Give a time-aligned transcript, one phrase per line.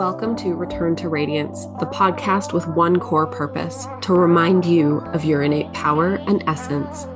[0.00, 5.26] Welcome to Return to Radiance, the podcast with one core purpose to remind you of
[5.26, 7.06] your innate power and essence.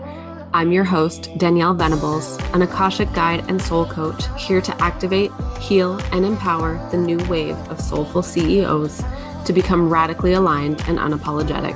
[0.52, 5.98] I'm your host, Danielle Venables, an Akashic guide and soul coach here to activate, heal,
[6.12, 9.02] and empower the new wave of soulful CEOs
[9.46, 11.72] to become radically aligned and unapologetic.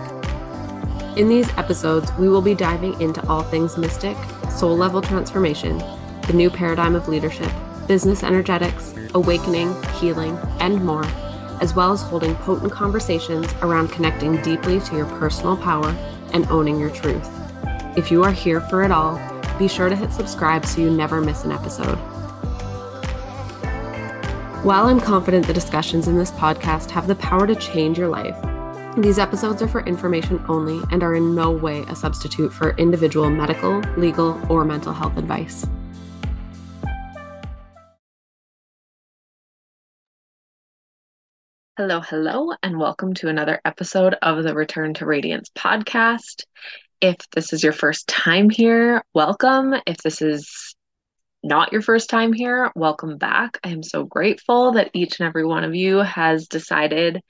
[1.17, 4.19] In these episodes, we will be diving into all things mystic,
[4.51, 5.79] soul level transformation,
[6.27, 7.51] the new paradigm of leadership,
[7.89, 11.05] business energetics, awakening, healing, and more,
[11.61, 15.89] as well as holding potent conversations around connecting deeply to your personal power
[16.33, 17.29] and owning your truth.
[17.97, 19.19] If you are here for it all,
[19.59, 21.97] be sure to hit subscribe so you never miss an episode.
[24.63, 28.37] While I'm confident the discussions in this podcast have the power to change your life,
[28.97, 33.31] these episodes are for information only and are in no way a substitute for individual
[33.31, 35.67] medical, legal, or mental health advice.
[41.79, 46.43] Hello, hello, and welcome to another episode of the Return to Radiance podcast.
[47.01, 49.77] If this is your first time here, welcome.
[49.87, 50.75] If this is
[51.45, 53.61] not your first time here, welcome back.
[53.63, 57.23] I am so grateful that each and every one of you has decided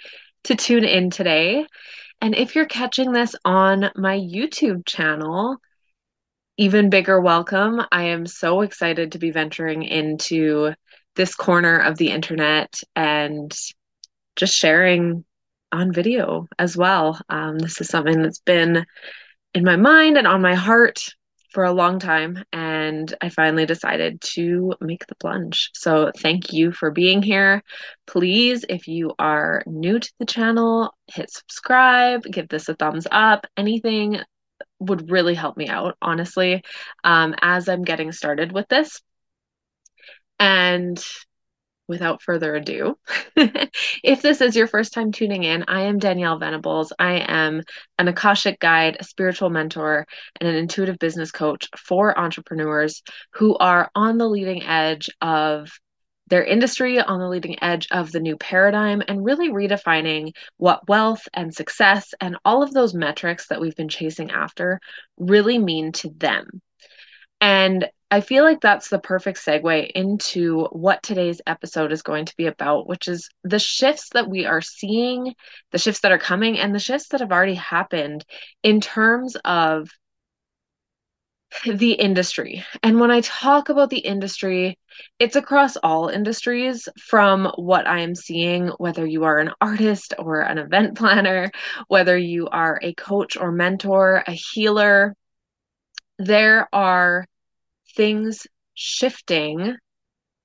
[0.44, 1.66] to tune in today.
[2.22, 5.58] And if you're catching this on my YouTube channel,
[6.56, 7.82] even bigger welcome.
[7.92, 10.72] I am so excited to be venturing into
[11.16, 13.54] this corner of the internet and
[14.38, 15.24] just sharing
[15.72, 17.20] on video as well.
[17.28, 18.86] Um, this is something that's been
[19.52, 21.00] in my mind and on my heart
[21.50, 25.70] for a long time, and I finally decided to make the plunge.
[25.74, 27.62] So, thank you for being here.
[28.06, 33.46] Please, if you are new to the channel, hit subscribe, give this a thumbs up.
[33.56, 34.20] Anything
[34.78, 36.62] would really help me out, honestly,
[37.02, 39.00] um, as I'm getting started with this.
[40.38, 41.02] And
[41.88, 42.96] without further ado,
[43.36, 46.92] if this is your first time tuning in, I am Danielle Venables.
[46.98, 47.62] I am
[47.98, 50.06] an Akashic guide, a spiritual mentor,
[50.40, 53.02] and an intuitive business coach for entrepreneurs
[53.32, 55.70] who are on the leading edge of
[56.28, 61.26] their industry, on the leading edge of the new paradigm, and really redefining what wealth
[61.32, 64.78] and success and all of those metrics that we've been chasing after
[65.16, 66.60] really mean to them.
[67.40, 72.36] And I feel like that's the perfect segue into what today's episode is going to
[72.36, 75.34] be about, which is the shifts that we are seeing,
[75.72, 78.24] the shifts that are coming, and the shifts that have already happened
[78.62, 79.90] in terms of
[81.66, 82.64] the industry.
[82.82, 84.78] And when I talk about the industry,
[85.18, 90.40] it's across all industries from what I am seeing, whether you are an artist or
[90.40, 91.50] an event planner,
[91.88, 95.14] whether you are a coach or mentor, a healer.
[96.18, 97.26] There are
[97.98, 99.76] things shifting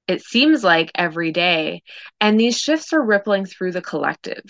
[0.07, 1.81] it seems like every day
[2.19, 4.43] and these shifts are rippling through the collective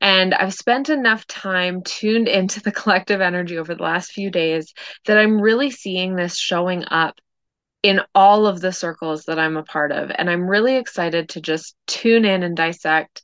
[0.00, 4.72] and I've spent enough time tuned into the collective energy over the last few days
[5.06, 7.18] that I'm really seeing this showing up
[7.82, 10.10] in all of the circles that I'm a part of.
[10.16, 13.22] And I'm really excited to just tune in and dissect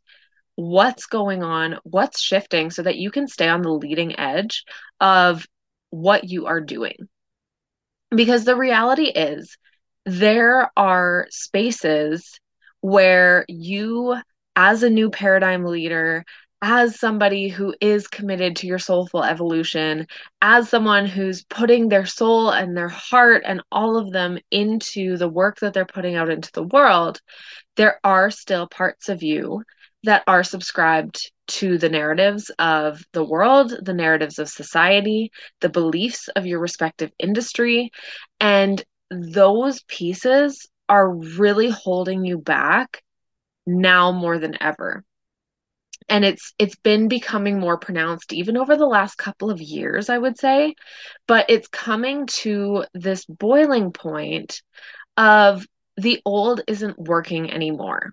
[0.55, 4.65] what's going on, what's shifting, so that you can stay on the leading edge
[5.01, 5.47] of
[5.89, 7.09] what you are doing.
[8.15, 9.57] Because the reality is,
[10.05, 12.41] there are spaces
[12.81, 14.17] where you,
[14.57, 16.25] as a new paradigm leader,
[16.63, 20.07] as somebody who is committed to your soulful evolution,
[20.43, 25.29] as someone who's putting their soul and their heart and all of them into the
[25.29, 27.21] work that they're putting out into the world,
[27.77, 29.63] there are still parts of you
[30.05, 35.31] that are subscribed to the narratives of the world, the narratives of society,
[35.61, 37.91] the beliefs of your respective industry.
[38.39, 43.03] And those pieces are really holding you back
[43.67, 45.05] now more than ever.
[46.09, 50.19] And it's it's been becoming more pronounced even over the last couple of years, I
[50.19, 50.75] would say.
[51.29, 54.63] But it's coming to this boiling point
[55.17, 55.67] of
[55.97, 58.13] the old isn't working anymore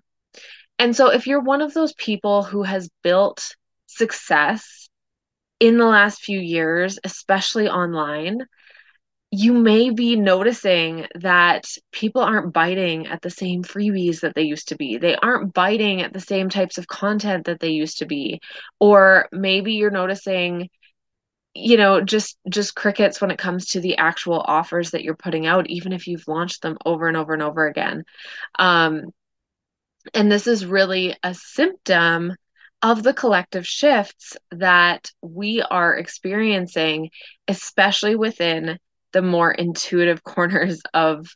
[0.78, 3.54] and so, if you're one of those people who has built
[3.86, 4.88] success
[5.60, 8.40] in the last few years, especially online,
[9.30, 14.68] you may be noticing that people aren't biting at the same freebies that they used
[14.68, 14.96] to be.
[14.96, 18.40] They aren't biting at the same types of content that they used to be.
[18.80, 20.70] Or maybe you're noticing
[21.54, 25.46] you know just just crickets when it comes to the actual offers that you're putting
[25.46, 28.04] out even if you've launched them over and over and over again
[28.58, 29.06] um
[30.14, 32.34] and this is really a symptom
[32.82, 37.10] of the collective shifts that we are experiencing,
[37.48, 38.78] especially within
[39.12, 41.26] the more intuitive corners of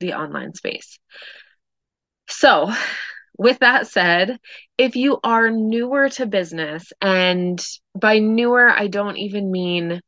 [0.00, 0.98] the online space.
[2.28, 2.72] So,
[3.38, 4.38] with that said,
[4.78, 7.64] if you are newer to business, and
[7.98, 10.00] by newer, I don't even mean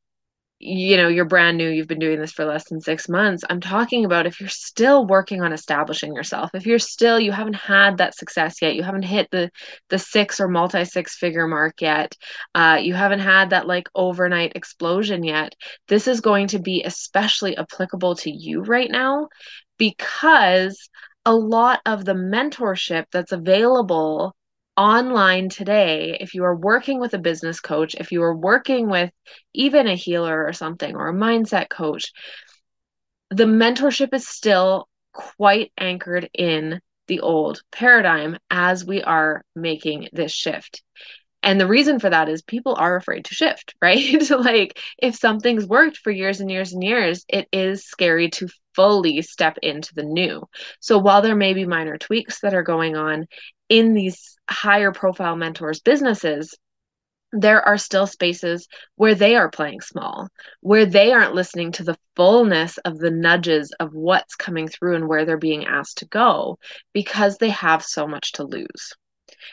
[0.58, 3.44] you know, you're brand new, you've been doing this for less than six months.
[3.50, 7.56] I'm talking about if you're still working on establishing yourself, if you're still, you haven't
[7.56, 9.50] had that success yet, you haven't hit the
[9.91, 12.14] the six or multi six figure mark yet,
[12.55, 15.55] uh, you haven't had that like overnight explosion yet.
[15.88, 19.29] This is going to be especially applicable to you right now
[19.79, 20.88] because
[21.26, 24.35] a lot of the mentorship that's available
[24.76, 29.11] online today, if you are working with a business coach, if you are working with
[29.55, 32.12] even a healer or something or a mindset coach,
[33.31, 40.32] the mentorship is still quite anchored in the old paradigm as we are making this
[40.32, 40.82] shift.
[41.43, 44.31] And the reason for that is people are afraid to shift, right?
[44.31, 49.23] like if something's worked for years and years and years, it is scary to fully
[49.23, 50.43] step into the new.
[50.81, 53.26] So while there may be minor tweaks that are going on
[53.69, 56.57] in these higher profile mentors businesses,
[57.33, 60.29] there are still spaces where they are playing small,
[60.61, 65.09] where they aren't listening to the fullness of the nudges of what's coming through and
[65.09, 66.59] where they're being asked to go
[66.93, 68.95] because they have so much to lose.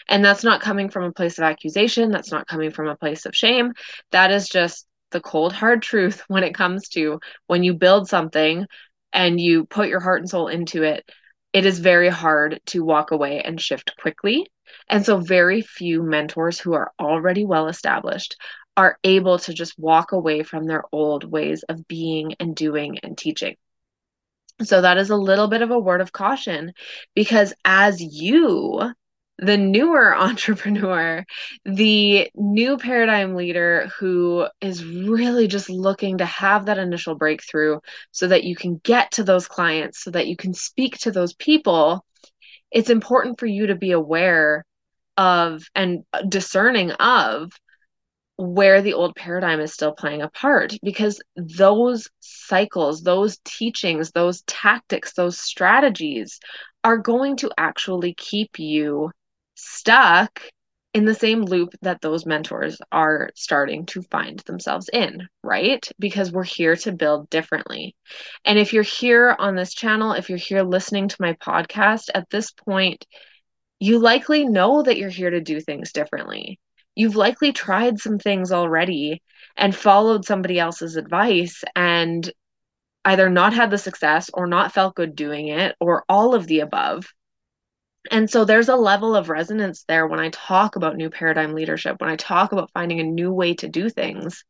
[0.07, 2.11] And that's not coming from a place of accusation.
[2.11, 3.73] That's not coming from a place of shame.
[4.11, 8.65] That is just the cold, hard truth when it comes to when you build something
[9.11, 11.03] and you put your heart and soul into it,
[11.53, 14.47] it is very hard to walk away and shift quickly.
[14.89, 18.35] And so, very few mentors who are already well established
[18.75, 23.17] are able to just walk away from their old ways of being and doing and
[23.17, 23.55] teaching.
[24.63, 26.73] So, that is a little bit of a word of caution
[27.15, 28.93] because as you
[29.37, 31.25] the newer entrepreneur,
[31.65, 37.79] the new paradigm leader who is really just looking to have that initial breakthrough
[38.11, 41.33] so that you can get to those clients, so that you can speak to those
[41.33, 42.05] people,
[42.71, 44.65] it's important for you to be aware
[45.15, 47.51] of and discerning of
[48.37, 54.41] where the old paradigm is still playing a part because those cycles, those teachings, those
[54.47, 56.39] tactics, those strategies
[56.83, 59.11] are going to actually keep you
[59.55, 60.41] stuck
[60.93, 65.87] in the same loop that those mentors are starting to find themselves in, right?
[65.97, 67.95] Because we're here to build differently.
[68.45, 72.29] And if you're here on this channel, if you're here listening to my podcast at
[72.29, 73.07] this point,
[73.79, 76.59] you likely know that you're here to do things differently.
[76.95, 79.23] You've likely tried some things already
[79.57, 82.31] and followed somebody else's advice and
[83.03, 86.59] either not had the success or not felt good doing it or all of the
[86.59, 87.05] above
[88.11, 91.99] and so there's a level of resonance there when I talk about new paradigm leadership,
[91.99, 94.43] when I talk about finding a new way to do things,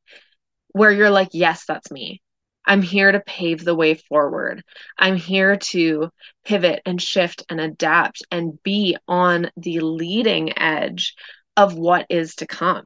[0.71, 2.21] where you're like, yes, that's me.
[2.65, 4.63] I'm here to pave the way forward.
[4.97, 6.09] I'm here to
[6.45, 11.15] pivot and shift and adapt and be on the leading edge
[11.57, 12.85] of what is to come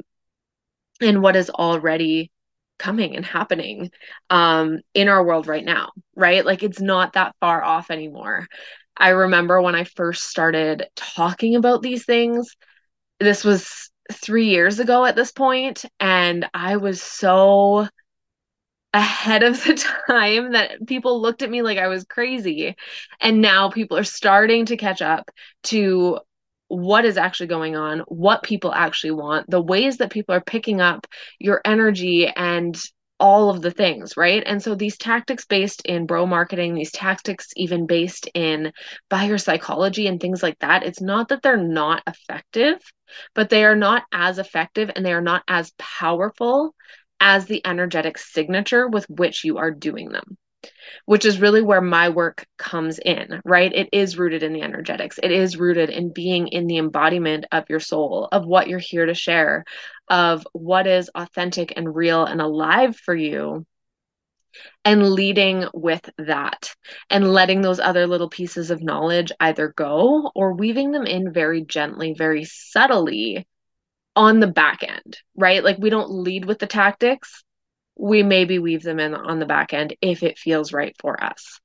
[1.00, 2.32] and what is already
[2.80, 3.92] coming and happening
[4.30, 6.46] um, in our world right now, right?
[6.46, 8.48] Like it's not that far off anymore.
[8.98, 12.56] I remember when I first started talking about these things,
[13.20, 17.88] this was three years ago at this point, and I was so
[18.94, 19.74] ahead of the
[20.08, 22.76] time that people looked at me like I was crazy.
[23.22, 25.30] And now people are starting to catch up
[25.64, 26.20] to
[26.70, 30.82] what is actually going on, what people actually want, the ways that people are picking
[30.82, 31.08] up
[31.40, 32.78] your energy and
[33.20, 34.44] all of the things, right?
[34.46, 38.72] And so these tactics based in bro marketing, these tactics even based in
[39.10, 42.80] buyer psychology and things like that, it's not that they're not effective,
[43.34, 46.76] but they are not as effective and they are not as powerful
[47.20, 50.38] as the energetic signature with which you are doing them
[51.06, 53.72] which is really where my work comes in, right?
[53.74, 55.20] It is rooted in the energetics.
[55.22, 59.06] It is rooted in being in the embodiment of your soul, of what you're here
[59.06, 59.66] to share,
[60.10, 63.66] of what is authentic and real and alive for you.
[64.84, 66.74] And leading with that
[67.12, 71.64] and letting those other little pieces of knowledge either go or weaving them in very
[71.64, 73.48] gently, very subtly
[74.16, 75.64] on the back end, right?
[75.64, 77.44] Like we don't lead with the tactics,
[77.98, 81.60] we maybe weave them in on the back end if it feels right for us.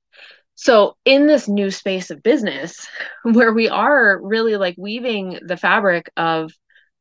[0.55, 2.87] So, in this new space of business,
[3.23, 6.53] where we are really like weaving the fabric of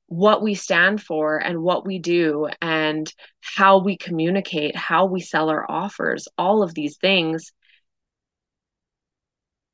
[0.08, 5.50] what we stand for and what we do and how we communicate, how we sell
[5.50, 7.54] our offers, all of these things,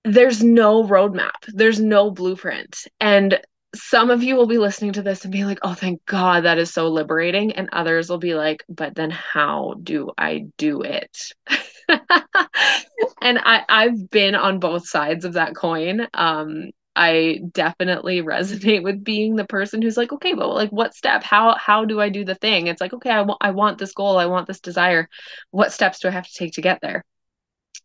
[0.04, 2.78] there's no roadmap, there's no blueprint.
[3.00, 3.40] And
[3.76, 6.58] some of you will be listening to this and be like, oh, thank God, that
[6.58, 7.52] is so liberating.
[7.54, 11.34] And others will be like, but then how do I do it?
[11.90, 16.08] and I, I've been on both sides of that coin.
[16.14, 21.24] Um, I definitely resonate with being the person who's like, okay, but like what step?
[21.24, 22.68] How how do I do the thing?
[22.68, 25.08] It's like, okay, I want I want this goal, I want this desire.
[25.52, 27.06] What steps do I have to take to get there?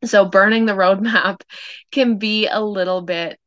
[0.05, 1.43] So burning the roadmap
[1.93, 3.39] can be a little bit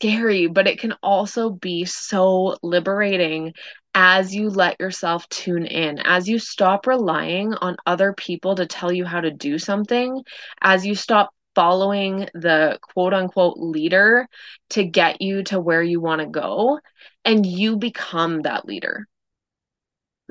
[0.00, 3.52] scary, but it can also be so liberating
[3.94, 8.90] as you let yourself tune in, as you stop relying on other people to tell
[8.90, 10.22] you how to do something,
[10.62, 14.26] as you stop following the quote unquote leader
[14.70, 16.78] to get you to where you want to go,
[17.24, 19.06] and you become that leader.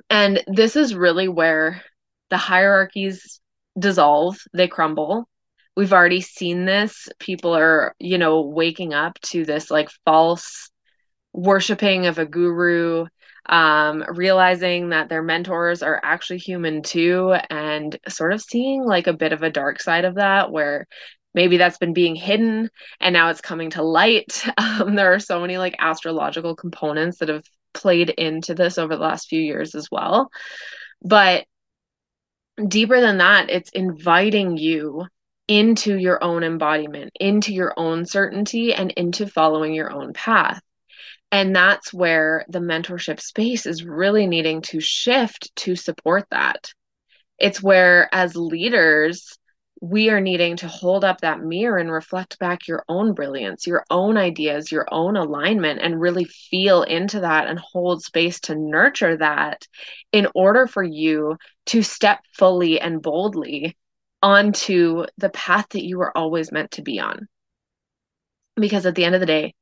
[0.09, 1.83] And this is really where
[2.31, 3.39] the hierarchies
[3.77, 5.28] dissolve, they crumble.
[5.79, 7.07] We've already seen this.
[7.19, 10.69] People are, you know, waking up to this like false
[11.31, 13.05] worshiping of a guru,
[13.45, 19.13] um, realizing that their mentors are actually human too, and sort of seeing like a
[19.13, 20.85] bit of a dark side of that where
[21.33, 22.69] maybe that's been being hidden
[22.99, 24.45] and now it's coming to light.
[24.57, 29.01] Um, there are so many like astrological components that have played into this over the
[29.01, 30.29] last few years as well.
[31.01, 31.45] But
[32.67, 35.07] deeper than that, it's inviting you
[35.49, 40.61] into your own embodiment, into your own certainty, and into following your own path.
[41.31, 46.71] And that's where the mentorship space is really needing to shift to support that.
[47.39, 49.39] It's where, as leaders,
[49.81, 53.85] we are needing to hold up that mirror and reflect back your own brilliance, your
[53.89, 59.17] own ideas, your own alignment, and really feel into that and hold space to nurture
[59.17, 59.65] that
[60.11, 61.37] in order for you
[61.67, 63.75] to step fully and boldly
[64.21, 67.27] onto the path that you were always meant to be on.
[68.55, 69.53] Because at the end of the day,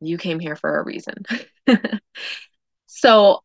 [0.00, 1.24] you came here for a reason.
[2.86, 3.42] so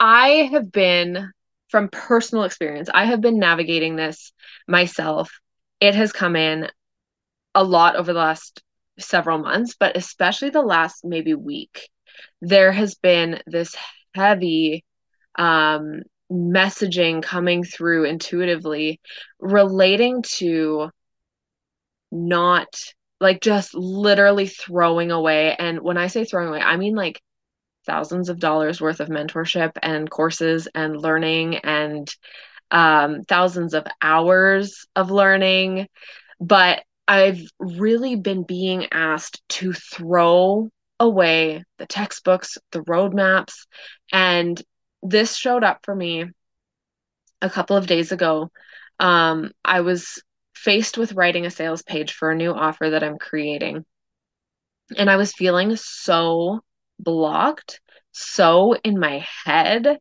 [0.00, 1.30] I have been
[1.68, 4.32] from personal experience, I have been navigating this
[4.68, 5.30] myself.
[5.80, 6.68] It has come in
[7.54, 8.62] a lot over the last
[8.98, 11.88] several months, but especially the last maybe week.
[12.42, 13.74] There has been this
[14.14, 14.84] heavy
[15.38, 19.00] um, messaging coming through intuitively
[19.38, 20.90] relating to
[22.10, 22.68] not
[23.20, 25.54] like just literally throwing away.
[25.56, 27.20] And when I say throwing away, I mean like
[27.86, 32.08] thousands of dollars worth of mentorship and courses and learning and
[32.70, 35.86] um, thousands of hours of learning.
[36.40, 43.66] But I've really been being asked to throw away the textbooks, the roadmaps.
[44.12, 44.60] And
[45.02, 46.26] this showed up for me
[47.40, 48.50] a couple of days ago.
[48.98, 50.22] Um, I was
[50.54, 53.84] faced with writing a sales page for a new offer that I'm creating.
[54.96, 56.60] And I was feeling so
[56.98, 57.80] blocked
[58.12, 59.98] so in my head.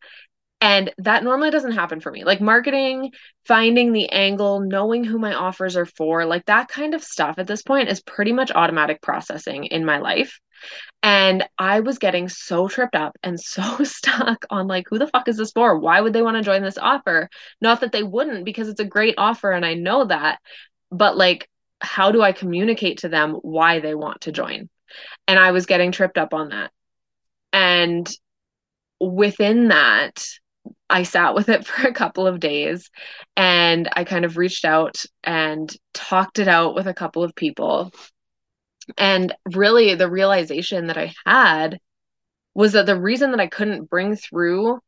[0.59, 2.23] And that normally doesn't happen for me.
[2.23, 3.11] Like marketing,
[3.47, 7.47] finding the angle, knowing who my offers are for, like that kind of stuff at
[7.47, 10.39] this point is pretty much automatic processing in my life.
[11.03, 15.27] And I was getting so tripped up and so stuck on like, who the fuck
[15.27, 15.77] is this for?
[15.79, 17.29] Why would they want to join this offer?
[17.59, 20.39] Not that they wouldn't, because it's a great offer and I know that.
[20.91, 21.49] But like,
[21.79, 24.69] how do I communicate to them why they want to join?
[25.27, 26.71] And I was getting tripped up on that.
[27.53, 28.09] And
[28.99, 30.23] within that,
[30.89, 32.89] I sat with it for a couple of days
[33.35, 37.91] and I kind of reached out and talked it out with a couple of people.
[38.97, 41.79] And really, the realization that I had
[42.53, 44.79] was that the reason that I couldn't bring through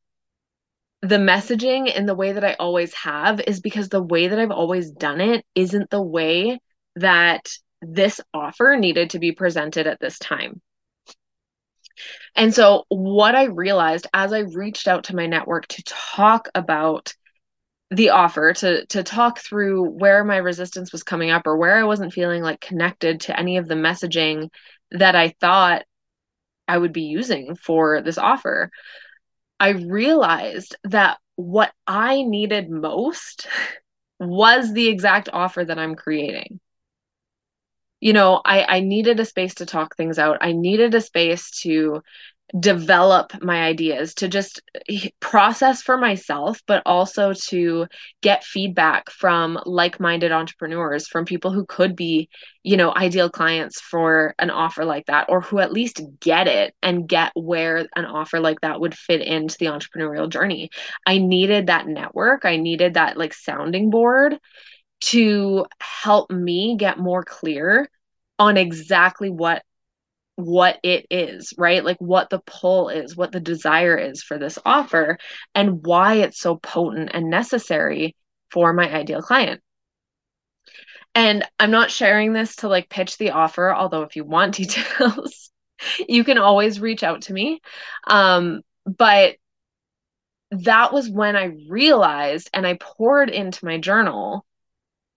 [1.02, 4.52] the messaging in the way that I always have is because the way that I've
[4.52, 6.60] always done it isn't the way
[6.96, 7.50] that
[7.82, 10.62] this offer needed to be presented at this time.
[12.36, 17.14] And so, what I realized as I reached out to my network to talk about
[17.94, 21.84] the offer to to talk through where my resistance was coming up or where I
[21.84, 24.50] wasn't feeling like connected to any of the messaging
[24.92, 25.84] that I thought
[26.68, 28.72] I would be using for this offer.
[29.60, 33.48] I realized that what I needed most
[34.20, 36.60] was the exact offer that I'm creating.
[38.00, 40.38] You know i i needed a space to talk things out.
[40.42, 42.02] I needed a space to
[42.60, 44.62] develop my ideas to just
[45.20, 47.88] process for myself but also to
[48.22, 52.30] get feedback from like-minded entrepreneurs from people who could be
[52.62, 56.76] you know ideal clients for an offer like that or who at least get it
[56.84, 60.70] and get where an offer like that would fit into the entrepreneurial journey.
[61.06, 62.46] I needed that network.
[62.46, 64.38] I needed that like sounding board
[65.02, 67.90] to help me get more clear
[68.40, 69.64] on exactly what
[70.36, 71.84] what it is, right?
[71.84, 75.18] Like what the pull is, what the desire is for this offer,
[75.54, 78.16] and why it's so potent and necessary
[78.52, 79.62] for my ideal client.
[81.16, 85.52] And I'm not sharing this to like pitch the offer, although if you want details,
[86.08, 87.62] you can always reach out to me.
[88.08, 89.36] Um, but
[90.52, 94.46] that was when I realized and I poured into my journal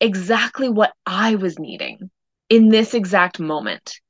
[0.01, 2.11] exactly what I was needing
[2.49, 4.01] in this exact moment.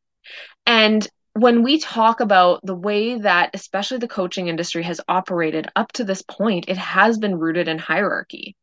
[0.66, 5.92] And when we talk about the way that especially the coaching industry has operated up
[5.92, 8.56] to this point, it has been rooted in hierarchy.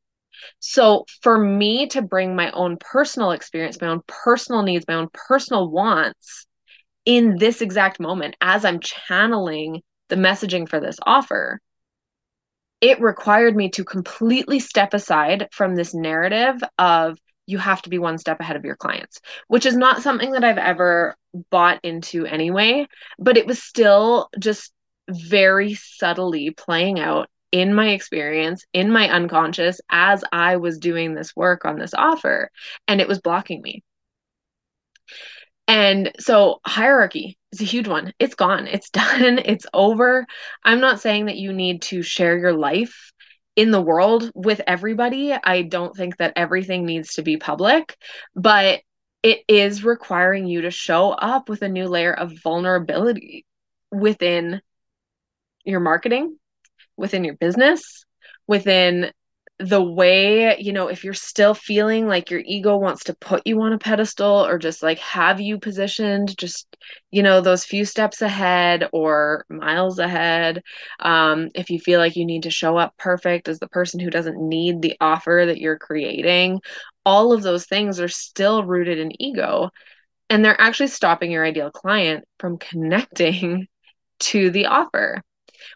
[0.59, 5.09] So for me to bring my own personal experience, my own personal needs, my own
[5.13, 6.45] personal wants
[7.05, 11.59] in this exact moment as I'm channeling the messaging for this offer,
[12.81, 17.99] it required me to completely step aside from this narrative of you have to be
[17.99, 21.15] one step ahead of your clients, which is not something that I've ever
[21.49, 22.87] bought into anyway,
[23.19, 24.71] but it was still just
[25.09, 31.35] very subtly playing out in my experience, in my unconscious, as I was doing this
[31.35, 32.49] work on this offer,
[32.87, 33.83] and it was blocking me.
[35.67, 38.13] And so hierarchy is a huge one.
[38.19, 38.67] It's gone.
[38.67, 39.39] It's done.
[39.39, 40.25] It's over.
[40.63, 43.12] I'm not saying that you need to share your life
[43.55, 45.33] in the world with everybody.
[45.33, 47.95] I don't think that everything needs to be public,
[48.35, 48.81] but
[49.21, 53.45] it is requiring you to show up with a new layer of vulnerability
[53.91, 54.61] within
[55.63, 56.37] your marketing,
[56.97, 58.05] within your business,
[58.47, 59.11] within
[59.63, 63.61] the way, you know, if you're still feeling like your ego wants to put you
[63.61, 66.75] on a pedestal or just like have you positioned just,
[67.11, 70.61] you know, those few steps ahead or miles ahead,
[70.99, 74.09] um, if you feel like you need to show up perfect as the person who
[74.09, 76.59] doesn't need the offer that you're creating,
[77.05, 79.69] all of those things are still rooted in ego.
[80.29, 83.67] And they're actually stopping your ideal client from connecting
[84.19, 85.23] to the offer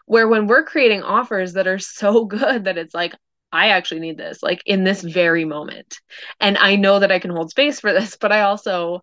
[0.04, 3.14] where when we're creating offers that are so good that it's like
[3.52, 6.00] I actually need this, like in this very moment.
[6.40, 9.02] And I know that I can hold space for this, but I also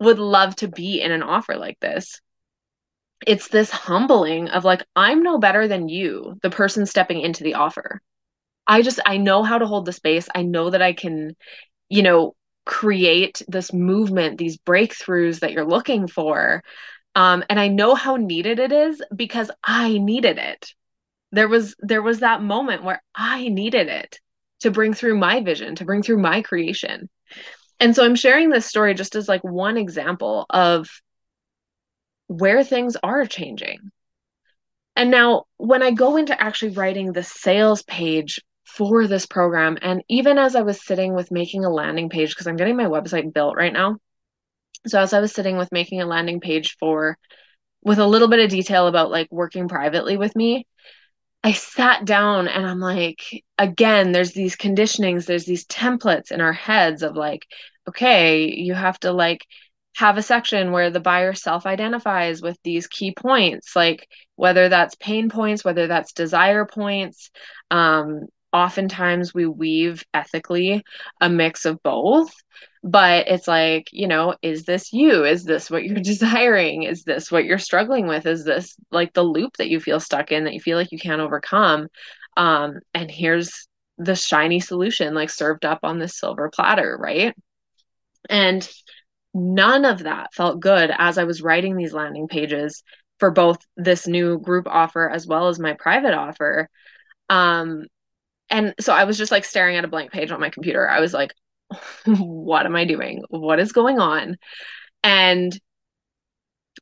[0.00, 2.20] would love to be in an offer like this.
[3.26, 7.54] It's this humbling of like, I'm no better than you, the person stepping into the
[7.54, 8.02] offer.
[8.66, 10.28] I just, I know how to hold the space.
[10.34, 11.34] I know that I can,
[11.88, 12.34] you know,
[12.66, 16.62] create this movement, these breakthroughs that you're looking for.
[17.14, 20.74] Um, and I know how needed it is because I needed it
[21.32, 24.20] there was there was that moment where I needed it
[24.60, 27.08] to bring through my vision, to bring through my creation.
[27.78, 30.88] And so I'm sharing this story just as like one example of
[32.28, 33.90] where things are changing.
[34.94, 40.02] And now when I go into actually writing the sales page for this program and
[40.08, 43.32] even as I was sitting with making a landing page because I'm getting my website
[43.32, 43.98] built right now.
[44.86, 47.18] So as I was sitting with making a landing page for
[47.82, 50.66] with a little bit of detail about like working privately with me,
[51.46, 53.22] I sat down and I'm like,
[53.56, 57.46] again, there's these conditionings, there's these templates in our heads of like,
[57.88, 59.46] okay, you have to like
[59.94, 64.96] have a section where the buyer self identifies with these key points, like whether that's
[64.96, 67.30] pain points, whether that's desire points.
[67.70, 70.82] Um, oftentimes we weave ethically
[71.20, 72.34] a mix of both
[72.86, 75.24] but it's like you know is this you?
[75.24, 76.84] Is this what you're desiring?
[76.84, 78.26] Is this what you're struggling with?
[78.26, 80.98] Is this like the loop that you feel stuck in that you feel like you
[80.98, 81.88] can't overcome?
[82.36, 83.68] Um and here's
[83.98, 87.34] the shiny solution like served up on this silver platter right?
[88.30, 88.68] And
[89.34, 92.82] none of that felt good as i was writing these landing pages
[93.20, 96.68] for both this new group offer as well as my private offer.
[97.30, 97.86] Um
[98.50, 100.88] and so i was just like staring at a blank page on my computer.
[100.88, 101.32] I was like
[102.06, 103.22] what am I doing?
[103.28, 104.36] What is going on?
[105.02, 105.58] And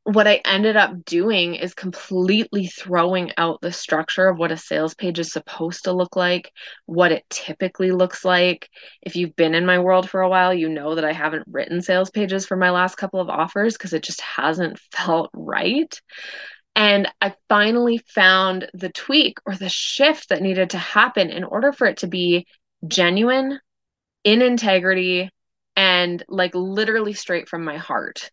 [0.04, 4.94] what I ended up doing is completely throwing out the structure of what a sales
[4.94, 6.50] page is supposed to look like,
[6.84, 8.68] what it typically looks like.
[9.00, 11.80] If you've been in my world for a while, you know that I haven't written
[11.80, 15.98] sales pages for my last couple of offers because it just hasn't felt right.
[16.76, 21.72] And I finally found the tweak or the shift that needed to happen in order
[21.72, 22.46] for it to be
[22.86, 23.58] genuine,
[24.24, 25.30] in integrity
[25.76, 28.30] and like literally straight from my heart.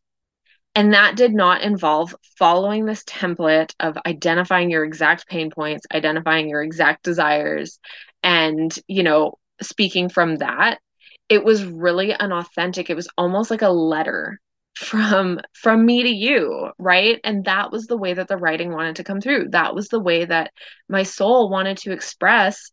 [0.73, 6.47] And that did not involve following this template of identifying your exact pain points, identifying
[6.47, 7.77] your exact desires,
[8.23, 10.79] and, you know, speaking from that.
[11.27, 14.39] It was really an authentic, it was almost like a letter
[14.75, 18.95] from from me to you right and that was the way that the writing wanted
[18.95, 20.51] to come through that was the way that
[20.87, 22.71] my soul wanted to express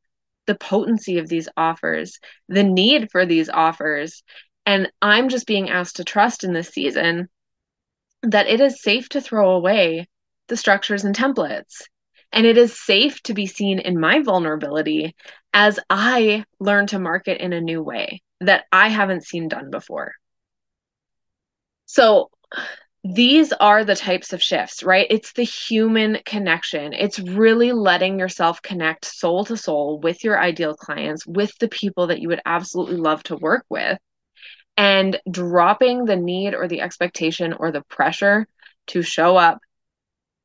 [0.49, 4.25] the potency of these offers, the need for these offers.
[4.67, 7.29] And I'm just being asked to trust in this season
[8.23, 10.09] that it is safe to throw away
[10.49, 11.83] the structures and templates.
[12.33, 15.15] And it is safe to be seen in my vulnerability
[15.53, 20.15] as I learn to market in a new way, that I haven't seen done before.
[21.87, 22.31] So,
[23.15, 25.07] these are the types of shifts, right?
[25.09, 26.93] It's the human connection.
[26.93, 32.09] It's really letting yourself connect soul to soul with your ideal clients, with the people
[32.09, 33.99] that you would absolutely love to work with,
[34.77, 38.47] and dropping the need or the expectation or the pressure
[38.89, 39.59] to show up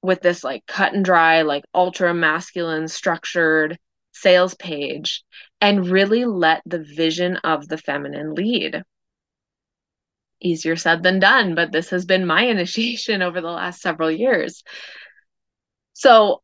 [0.01, 3.77] with this like cut and dry, like ultra masculine structured
[4.13, 5.23] sales page
[5.59, 8.83] and really let the vision of the feminine lead
[10.43, 14.63] easier said than done, but this has been my initiation over the last several years.
[15.93, 16.41] So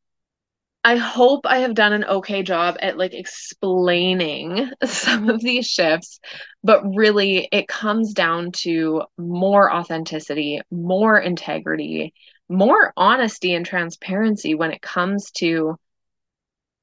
[0.84, 6.20] I hope I have done an okay job at like explaining some of these shifts,
[6.64, 12.14] but really it comes down to more authenticity, more integrity,
[12.48, 15.76] more honesty and transparency when it comes to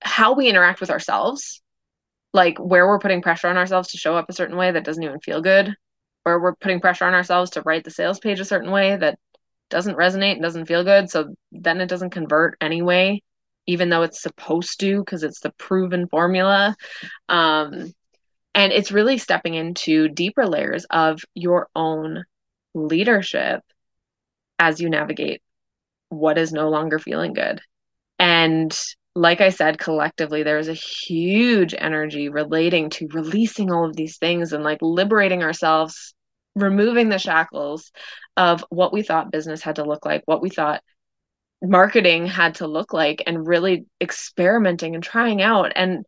[0.03, 1.63] how we interact with ourselves,
[2.33, 5.03] like where we're putting pressure on ourselves to show up a certain way that doesn't
[5.03, 5.75] even feel good,
[6.27, 9.17] where we're putting pressure on ourselves to write the sales page a certain way that
[9.71, 11.09] doesn't resonate and doesn't feel good.
[11.09, 13.23] So then it doesn't convert anyway,
[13.69, 16.75] even though it's supposed to, because it's the proven formula.
[17.29, 17.93] Um,
[18.57, 22.25] and it's really stepping into deeper layers of your own
[22.75, 23.61] leadership
[24.59, 25.43] as you navigate
[26.09, 27.61] what is no longer feeling good.
[28.19, 28.77] And
[29.15, 34.19] like I said, collectively, there is a huge energy relating to releasing all of these
[34.19, 36.15] things and like liberating ourselves
[36.57, 37.93] removing the shackles
[38.37, 40.83] of what we thought business had to look like, what we thought
[41.63, 45.73] marketing had to look like, and really experimenting and trying out.
[45.77, 46.05] And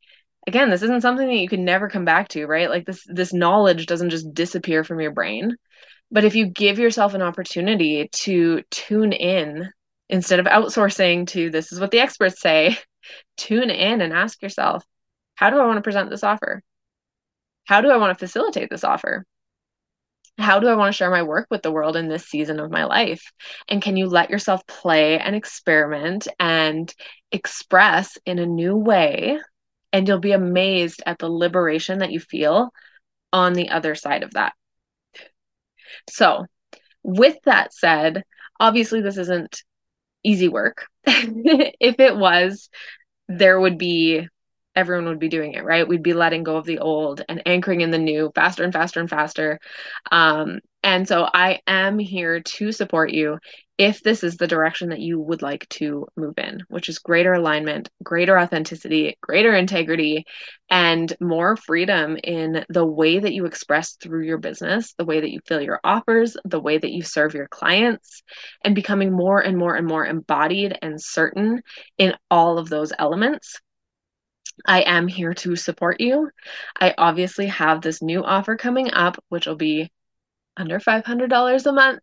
[0.46, 2.70] again, this isn't something that you can never come back to, right?
[2.70, 5.56] Like this this knowledge doesn't just disappear from your brain.
[6.10, 9.70] But if you give yourself an opportunity to tune in
[10.08, 12.78] instead of outsourcing to this is what the experts say,
[13.36, 14.82] tune in and ask yourself,
[15.34, 16.62] how do I want to present this offer?
[17.66, 19.26] How do I want to facilitate this offer?
[20.38, 22.70] How do I want to share my work with the world in this season of
[22.70, 23.22] my life?
[23.68, 26.92] And can you let yourself play and experiment and
[27.32, 29.40] express in a new way?
[29.92, 32.70] And you'll be amazed at the liberation that you feel
[33.32, 34.52] on the other side of that.
[36.08, 36.46] So,
[37.02, 38.22] with that said,
[38.60, 39.62] obviously, this isn't
[40.22, 40.86] easy work.
[41.04, 42.68] if it was,
[43.28, 44.28] there would be
[44.78, 45.88] everyone would be doing it, right?
[45.88, 49.00] We'd be letting go of the old and anchoring in the new faster and faster
[49.00, 49.58] and faster.
[50.12, 53.38] Um, and so I am here to support you
[53.76, 57.32] if this is the direction that you would like to move in, which is greater
[57.32, 60.24] alignment, greater authenticity, greater integrity,
[60.70, 65.32] and more freedom in the way that you express through your business, the way that
[65.32, 68.22] you fill your offers, the way that you serve your clients,
[68.64, 71.62] and becoming more and more and more embodied and certain
[71.98, 73.60] in all of those elements
[74.66, 76.30] I am here to support you.
[76.80, 79.90] I obviously have this new offer coming up, which will be
[80.56, 82.00] under $500 a month.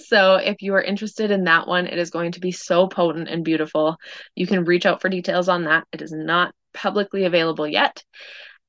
[0.06, 3.28] so if you are interested in that one, it is going to be so potent
[3.28, 3.96] and beautiful.
[4.34, 5.86] You can reach out for details on that.
[5.92, 8.02] It is not publicly available yet.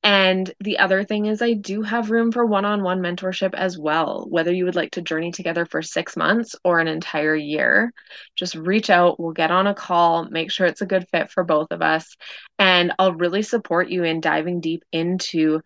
[0.04, 3.78] And the other thing is, I do have room for one on one mentorship as
[3.78, 4.26] well.
[4.28, 7.90] Whether you would like to journey together for six months or an entire year,
[8.36, 9.18] just reach out.
[9.18, 12.16] We'll get on a call, make sure it's a good fit for both of us.
[12.58, 15.62] And I'll really support you in diving deep into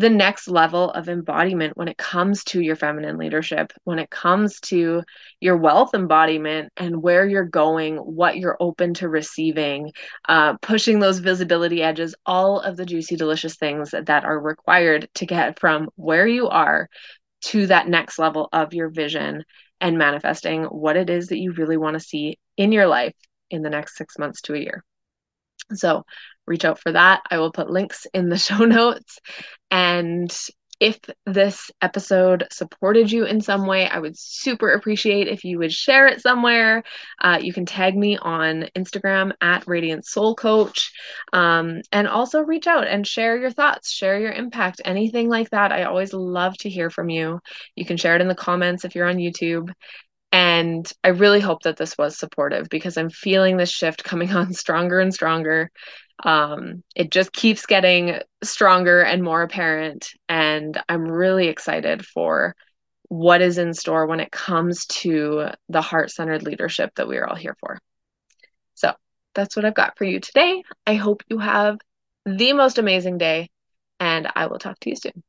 [0.00, 4.58] the next level of embodiment when it comes to your feminine leadership, when it comes
[4.60, 5.02] to
[5.40, 9.92] your wealth embodiment and where you're going, what you're open to receiving,
[10.26, 15.06] uh, pushing those visibility edges, all of the juicy, delicious things that, that are required
[15.16, 16.88] to get from where you are
[17.42, 19.44] to that next level of your vision
[19.82, 23.14] and manifesting what it is that you really want to see in your life
[23.50, 24.82] in the next six months to a year.
[25.74, 26.04] So
[26.50, 27.22] reach out for that.
[27.30, 29.18] I will put links in the show notes.
[29.70, 30.30] And
[30.80, 35.72] if this episode supported you in some way, I would super appreciate if you would
[35.72, 36.82] share it somewhere.
[37.20, 40.90] Uh, you can tag me on Instagram at Radiant Soul Coach,
[41.34, 45.70] um, and also reach out and share your thoughts, share your impact, anything like that.
[45.70, 47.40] I always love to hear from you.
[47.76, 49.70] You can share it in the comments if you're on YouTube.
[50.32, 54.54] And I really hope that this was supportive because I'm feeling this shift coming on
[54.54, 55.70] stronger and stronger.
[56.22, 60.10] Um, it just keeps getting stronger and more apparent.
[60.28, 62.54] And I'm really excited for
[63.08, 67.26] what is in store when it comes to the heart centered leadership that we are
[67.26, 67.78] all here for.
[68.74, 68.92] So
[69.34, 70.62] that's what I've got for you today.
[70.86, 71.78] I hope you have
[72.24, 73.50] the most amazing day,
[73.98, 75.22] and I will talk to you soon.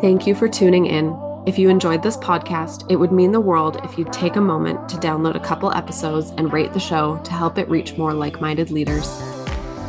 [0.00, 1.33] Thank you for tuning in.
[1.46, 4.88] If you enjoyed this podcast, it would mean the world if you'd take a moment
[4.88, 8.40] to download a couple episodes and rate the show to help it reach more like
[8.40, 9.06] minded leaders.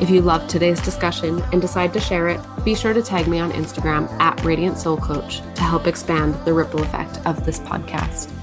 [0.01, 3.39] If you loved today's discussion and decide to share it, be sure to tag me
[3.39, 8.34] on Instagram at Radiant Soul Coach to help expand the ripple effect of this podcast.